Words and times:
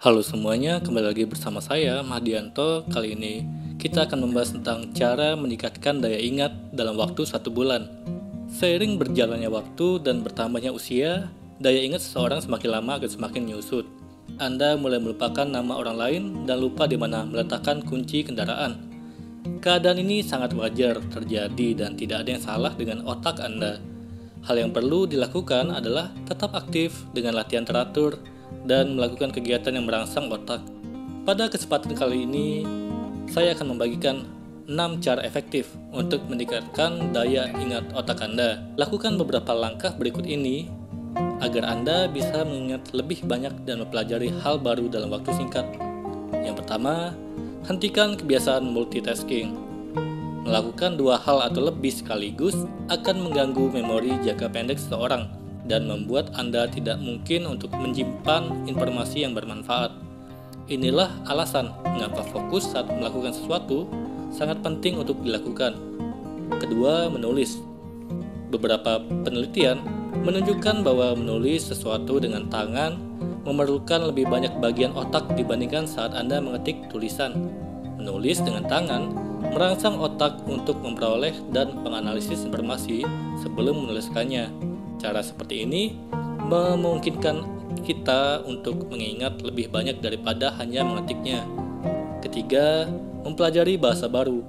Halo 0.00 0.24
semuanya, 0.24 0.80
kembali 0.80 1.12
lagi 1.12 1.28
bersama 1.28 1.60
saya 1.60 2.00
Mahdianto. 2.00 2.88
Kali 2.88 3.12
ini 3.12 3.44
kita 3.76 4.08
akan 4.08 4.24
membahas 4.24 4.56
tentang 4.56 4.96
cara 4.96 5.36
meningkatkan 5.36 6.00
daya 6.00 6.16
ingat 6.16 6.72
dalam 6.72 6.96
waktu 6.96 7.28
satu 7.28 7.52
bulan. 7.52 7.84
Seiring 8.48 8.96
berjalannya 8.96 9.52
waktu 9.52 10.00
dan 10.00 10.24
bertambahnya 10.24 10.72
usia, 10.72 11.28
daya 11.60 11.84
ingat 11.84 12.00
seseorang 12.00 12.40
semakin 12.40 12.80
lama 12.80 12.96
akan 12.96 13.10
semakin 13.12 13.44
menyusut. 13.44 13.84
Anda 14.40 14.80
mulai 14.80 15.04
melupakan 15.04 15.44
nama 15.44 15.76
orang 15.76 15.96
lain 16.00 16.22
dan 16.48 16.64
lupa 16.64 16.88
di 16.88 16.96
mana 16.96 17.28
meletakkan 17.28 17.84
kunci 17.84 18.24
kendaraan. 18.24 18.80
Keadaan 19.60 20.00
ini 20.00 20.24
sangat 20.24 20.56
wajar 20.56 20.96
terjadi 21.12 21.76
dan 21.76 22.00
tidak 22.00 22.24
ada 22.24 22.40
yang 22.40 22.44
salah 22.48 22.72
dengan 22.72 23.04
otak 23.04 23.36
Anda. 23.44 23.76
Hal 24.48 24.64
yang 24.64 24.72
perlu 24.72 25.04
dilakukan 25.04 25.68
adalah 25.68 26.08
tetap 26.24 26.56
aktif 26.56 27.04
dengan 27.12 27.36
latihan 27.36 27.68
teratur 27.68 28.39
dan 28.64 28.94
melakukan 28.96 29.32
kegiatan 29.32 29.72
yang 29.74 29.88
merangsang 29.88 30.28
otak. 30.28 30.60
Pada 31.24 31.48
kesempatan 31.48 31.92
kali 31.94 32.24
ini, 32.24 32.64
saya 33.30 33.54
akan 33.54 33.76
membagikan 33.76 34.26
6 34.70 35.02
cara 35.02 35.22
efektif 35.26 35.66
untuk 35.90 36.22
meningkatkan 36.30 37.10
daya 37.10 37.50
ingat 37.58 37.90
otak 37.90 38.22
Anda. 38.22 38.62
Lakukan 38.78 39.18
beberapa 39.18 39.50
langkah 39.50 39.90
berikut 39.98 40.26
ini 40.26 40.70
agar 41.42 41.66
Anda 41.66 42.06
bisa 42.06 42.46
mengingat 42.46 42.94
lebih 42.94 43.26
banyak 43.26 43.66
dan 43.66 43.82
mempelajari 43.82 44.30
hal 44.44 44.62
baru 44.62 44.86
dalam 44.86 45.10
waktu 45.10 45.34
singkat. 45.34 45.66
Yang 46.46 46.62
pertama, 46.62 47.16
hentikan 47.66 48.14
kebiasaan 48.14 48.62
multitasking. 48.62 49.56
Melakukan 50.46 50.96
dua 50.96 51.18
hal 51.18 51.42
atau 51.50 51.66
lebih 51.66 51.90
sekaligus 51.90 52.54
akan 52.88 53.26
mengganggu 53.28 53.74
memori 53.74 54.14
jangka 54.22 54.48
pendek 54.54 54.78
seseorang 54.78 55.39
dan 55.70 55.86
membuat 55.86 56.34
Anda 56.34 56.66
tidak 56.66 56.98
mungkin 56.98 57.46
untuk 57.46 57.70
menyimpan 57.78 58.66
informasi 58.66 59.22
yang 59.22 59.38
bermanfaat. 59.38 59.94
Inilah 60.66 61.22
alasan 61.30 61.70
mengapa 61.86 62.26
fokus 62.26 62.74
saat 62.74 62.90
melakukan 62.90 63.30
sesuatu 63.30 63.86
sangat 64.34 64.58
penting 64.66 64.98
untuk 64.98 65.22
dilakukan. 65.22 65.78
Kedua, 66.58 67.06
menulis. 67.06 67.62
Beberapa 68.50 68.98
penelitian 69.22 69.78
menunjukkan 70.26 70.82
bahwa 70.82 71.14
menulis 71.14 71.70
sesuatu 71.70 72.18
dengan 72.18 72.50
tangan 72.50 72.98
memerlukan 73.46 74.10
lebih 74.10 74.26
banyak 74.26 74.50
bagian 74.58 74.90
otak 74.98 75.30
dibandingkan 75.38 75.86
saat 75.86 76.18
Anda 76.18 76.42
mengetik 76.42 76.90
tulisan. 76.90 77.50
Menulis 77.94 78.42
dengan 78.42 78.66
tangan 78.66 79.12
merangsang 79.54 79.96
otak 79.96 80.40
untuk 80.48 80.80
memperoleh 80.80 81.32
dan 81.52 81.78
menganalisis 81.80 82.44
informasi 82.44 83.06
sebelum 83.40 83.86
menuliskannya. 83.86 84.50
Cara 85.00 85.24
seperti 85.24 85.64
ini 85.64 85.96
memungkinkan 86.44 87.58
kita 87.80 88.44
untuk 88.44 88.92
mengingat 88.92 89.40
lebih 89.40 89.72
banyak 89.72 90.04
daripada 90.04 90.52
hanya 90.60 90.84
mengetiknya. 90.84 91.48
Ketiga, 92.20 92.84
mempelajari 93.24 93.80
bahasa 93.80 94.06
baru. 94.12 94.44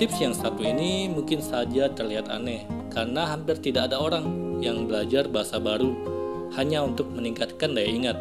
Tips 0.00 0.24
yang 0.24 0.32
satu 0.32 0.64
ini 0.64 1.12
mungkin 1.12 1.44
saja 1.44 1.90
terlihat 1.92 2.32
aneh 2.32 2.64
karena 2.88 3.28
hampir 3.28 3.60
tidak 3.60 3.92
ada 3.92 4.00
orang 4.00 4.24
yang 4.64 4.88
belajar 4.88 5.28
bahasa 5.28 5.60
baru 5.60 5.92
hanya 6.56 6.80
untuk 6.86 7.12
meningkatkan 7.12 7.76
daya 7.76 7.90
ingat. 7.90 8.18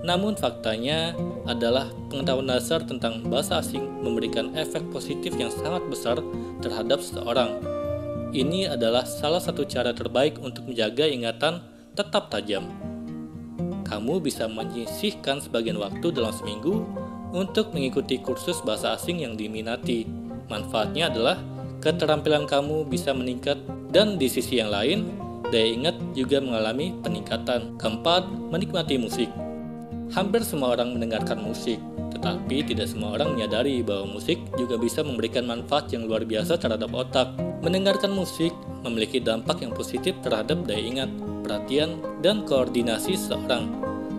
Namun 0.00 0.34
faktanya 0.34 1.12
adalah 1.44 1.92
pengetahuan 2.08 2.48
dasar 2.48 2.80
tentang 2.82 3.20
bahasa 3.28 3.60
asing 3.60 3.84
memberikan 4.00 4.56
efek 4.56 4.88
positif 4.88 5.36
yang 5.36 5.52
sangat 5.52 5.84
besar 5.92 6.16
terhadap 6.64 7.04
seseorang. 7.04 7.69
Ini 8.30 8.70
adalah 8.70 9.02
salah 9.02 9.42
satu 9.42 9.66
cara 9.66 9.90
terbaik 9.90 10.38
untuk 10.38 10.70
menjaga 10.70 11.02
ingatan 11.02 11.66
tetap 11.98 12.30
tajam. 12.30 12.70
Kamu 13.82 14.22
bisa 14.22 14.46
menyisihkan 14.46 15.42
sebagian 15.42 15.74
waktu 15.74 16.14
dalam 16.14 16.30
seminggu 16.30 16.86
untuk 17.34 17.74
mengikuti 17.74 18.22
kursus 18.22 18.62
bahasa 18.62 18.94
asing 18.94 19.26
yang 19.26 19.34
diminati. 19.34 20.06
Manfaatnya 20.46 21.10
adalah 21.10 21.42
keterampilan 21.82 22.46
kamu 22.46 22.86
bisa 22.86 23.10
meningkat 23.10 23.58
dan 23.90 24.14
di 24.14 24.30
sisi 24.30 24.62
yang 24.62 24.70
lain, 24.70 25.10
daya 25.50 25.66
ingat 25.74 25.98
juga 26.14 26.38
mengalami 26.38 26.94
peningkatan. 27.02 27.74
Keempat, 27.82 28.30
menikmati 28.54 28.94
musik. 28.94 29.49
Hampir 30.10 30.42
semua 30.42 30.74
orang 30.74 30.98
mendengarkan 30.98 31.38
musik, 31.38 31.78
tetapi 32.10 32.66
tidak 32.66 32.90
semua 32.90 33.14
orang 33.14 33.38
menyadari 33.38 33.78
bahwa 33.78 34.18
musik 34.18 34.42
juga 34.58 34.74
bisa 34.74 35.06
memberikan 35.06 35.46
manfaat 35.46 35.86
yang 35.94 36.10
luar 36.10 36.26
biasa 36.26 36.58
terhadap 36.58 36.90
otak. 36.90 37.30
Mendengarkan 37.62 38.10
musik 38.10 38.50
memiliki 38.82 39.22
dampak 39.22 39.62
yang 39.62 39.70
positif 39.70 40.18
terhadap 40.18 40.66
daya 40.66 40.82
ingat, 40.82 41.10
perhatian, 41.46 42.02
dan 42.26 42.42
koordinasi 42.42 43.14
seseorang. 43.14 43.70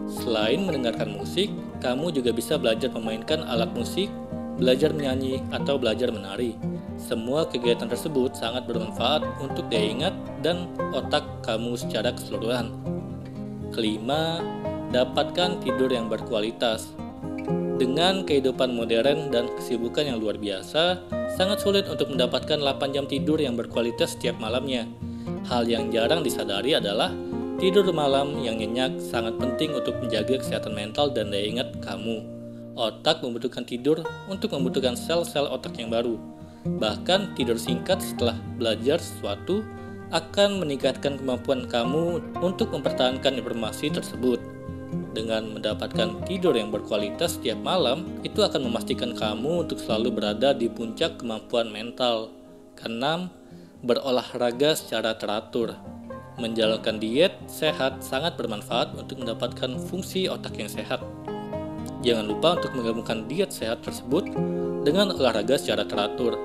Selain 0.07 0.63
mendengarkan 0.63 1.11
musik, 1.11 1.51
kamu 1.83 2.15
juga 2.15 2.31
bisa 2.31 2.55
belajar 2.55 2.87
memainkan 2.95 3.43
alat 3.43 3.75
musik, 3.75 4.07
belajar 4.55 4.95
menyanyi, 4.95 5.43
atau 5.51 5.75
belajar 5.75 6.07
menari. 6.07 6.55
Semua 6.95 7.43
kegiatan 7.43 7.91
tersebut 7.91 8.31
sangat 8.39 8.63
bermanfaat 8.63 9.27
untuk 9.43 9.67
daya 9.67 9.91
ingat 9.91 10.15
dan 10.39 10.71
otak 10.95 11.27
kamu 11.43 11.75
secara 11.75 12.15
keseluruhan. 12.15 12.71
Kelima, 13.75 14.39
dapatkan 14.91 15.63
tidur 15.63 15.87
yang 15.87 16.11
berkualitas. 16.11 16.91
Dengan 17.79 18.27
kehidupan 18.27 18.77
modern 18.77 19.33
dan 19.33 19.49
kesibukan 19.57 20.05
yang 20.05 20.21
luar 20.21 20.37
biasa, 20.37 21.01
sangat 21.33 21.63
sulit 21.63 21.89
untuk 21.89 22.13
mendapatkan 22.13 22.61
8 22.61 22.93
jam 22.93 23.09
tidur 23.09 23.41
yang 23.41 23.57
berkualitas 23.57 24.13
setiap 24.13 24.37
malamnya. 24.37 24.85
Hal 25.49 25.65
yang 25.65 25.89
jarang 25.89 26.21
disadari 26.21 26.77
adalah 26.77 27.09
tidur 27.57 27.89
malam 27.89 28.37
yang 28.45 28.61
nyenyak 28.61 29.01
sangat 29.01 29.33
penting 29.41 29.73
untuk 29.73 29.97
menjaga 29.97 30.37
kesehatan 30.37 30.77
mental 30.77 31.09
dan 31.09 31.33
daya 31.33 31.47
ingat 31.49 31.73
kamu. 31.81 32.21
Otak 32.77 33.25
membutuhkan 33.25 33.65
tidur 33.65 34.05
untuk 34.29 34.53
membutuhkan 34.53 34.93
sel-sel 34.93 35.49
otak 35.49 35.73
yang 35.81 35.89
baru. 35.89 36.21
Bahkan 36.61 37.33
tidur 37.33 37.57
singkat 37.57 37.97
setelah 38.05 38.37
belajar 38.61 39.01
sesuatu 39.01 39.65
akan 40.13 40.61
meningkatkan 40.61 41.17
kemampuan 41.17 41.65
kamu 41.65 42.21
untuk 42.43 42.69
mempertahankan 42.69 43.41
informasi 43.41 43.89
tersebut 43.89 44.60
dengan 45.11 45.59
mendapatkan 45.59 46.23
tidur 46.23 46.55
yang 46.55 46.71
berkualitas 46.71 47.35
setiap 47.35 47.59
malam, 47.59 48.07
itu 48.23 48.39
akan 48.39 48.71
memastikan 48.71 49.11
kamu 49.11 49.67
untuk 49.67 49.77
selalu 49.79 50.15
berada 50.15 50.55
di 50.55 50.71
puncak 50.71 51.19
kemampuan 51.19 51.67
mental. 51.67 52.31
Keenam, 52.79 53.27
berolahraga 53.83 54.73
secara 54.73 55.19
teratur. 55.19 55.75
Menjalankan 56.39 56.97
diet 56.97 57.35
sehat 57.45 57.99
sangat 58.01 58.39
bermanfaat 58.39 58.95
untuk 58.95 59.19
mendapatkan 59.19 59.77
fungsi 59.91 60.31
otak 60.31 60.55
yang 60.57 60.71
sehat. 60.71 61.03
Jangan 62.01 62.25
lupa 62.25 62.57
untuk 62.57 62.73
menggabungkan 62.73 63.29
diet 63.29 63.53
sehat 63.53 63.85
tersebut 63.85 64.25
dengan 64.81 65.13
olahraga 65.13 65.59
secara 65.59 65.85
teratur. 65.85 66.39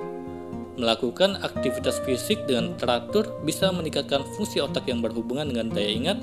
Melakukan 0.77 1.41
aktivitas 1.41 1.97
fisik 2.05 2.45
dengan 2.45 2.77
teratur 2.77 3.33
bisa 3.41 3.73
meningkatkan 3.73 4.21
fungsi 4.37 4.61
otak 4.61 4.85
yang 4.85 5.01
berhubungan 5.01 5.49
dengan 5.49 5.73
daya 5.73 5.89
ingat 5.89 6.21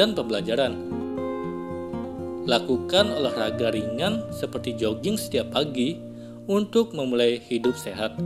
dan 0.00 0.16
pembelajaran 0.16 1.01
Lakukan 2.42 3.14
olahraga 3.14 3.70
ringan 3.70 4.26
seperti 4.34 4.74
jogging 4.74 5.14
setiap 5.14 5.54
pagi 5.54 5.94
untuk 6.50 6.90
memulai 6.90 7.38
hidup 7.38 7.78
sehat. 7.78 8.18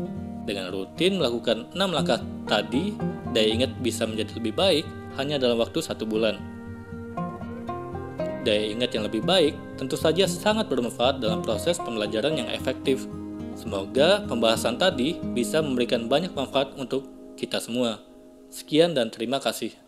Dengan 0.49 0.73
rutin 0.73 1.21
melakukan 1.21 1.69
6 1.77 1.77
langkah 1.77 2.25
tadi, 2.49 2.97
daya 3.37 3.49
ingat 3.53 3.77
bisa 3.85 4.09
menjadi 4.09 4.41
lebih 4.41 4.57
baik 4.57 4.85
hanya 5.21 5.37
dalam 5.37 5.61
waktu 5.61 5.85
satu 5.85 6.09
bulan. 6.09 6.41
Daya 8.41 8.73
ingat 8.73 8.97
yang 8.97 9.05
lebih 9.05 9.21
baik 9.21 9.53
tentu 9.77 10.01
saja 10.01 10.25
sangat 10.25 10.71
bermanfaat 10.73 11.21
dalam 11.21 11.45
proses 11.45 11.77
pembelajaran 11.77 12.41
yang 12.41 12.49
efektif. 12.49 13.05
Semoga 13.53 14.25
pembahasan 14.25 14.81
tadi 14.81 15.21
bisa 15.37 15.61
memberikan 15.61 16.09
banyak 16.09 16.33
manfaat 16.33 16.73
untuk 16.81 17.05
kita 17.37 17.61
semua. 17.61 18.01
Sekian 18.49 18.97
dan 18.97 19.13
terima 19.13 19.45
kasih. 19.45 19.86